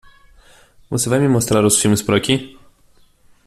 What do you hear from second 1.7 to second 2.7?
filmes por aqui?